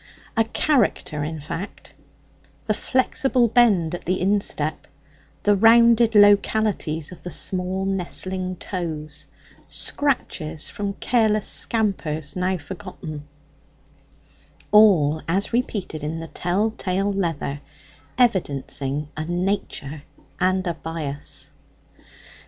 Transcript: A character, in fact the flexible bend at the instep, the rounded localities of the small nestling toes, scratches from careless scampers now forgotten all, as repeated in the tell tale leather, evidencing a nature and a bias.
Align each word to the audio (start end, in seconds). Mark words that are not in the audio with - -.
A 0.35 0.45
character, 0.45 1.23
in 1.23 1.39
fact 1.39 1.93
the 2.65 2.73
flexible 2.73 3.47
bend 3.47 3.93
at 3.93 4.05
the 4.05 4.19
instep, 4.19 4.87
the 5.43 5.55
rounded 5.55 6.15
localities 6.15 7.11
of 7.11 7.21
the 7.21 7.29
small 7.29 7.85
nestling 7.85 8.55
toes, 8.55 9.27
scratches 9.67 10.67
from 10.69 10.93
careless 10.93 11.45
scampers 11.47 12.35
now 12.35 12.57
forgotten 12.57 13.27
all, 14.71 15.21
as 15.27 15.53
repeated 15.53 16.01
in 16.01 16.17
the 16.19 16.29
tell 16.29 16.71
tale 16.71 17.13
leather, 17.13 17.61
evidencing 18.17 19.07
a 19.15 19.23
nature 19.25 20.01
and 20.39 20.65
a 20.65 20.73
bias. 20.73 21.51